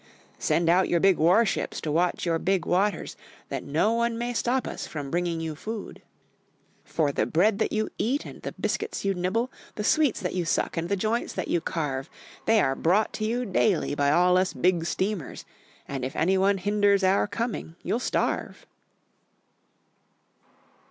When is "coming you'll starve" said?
17.27-18.65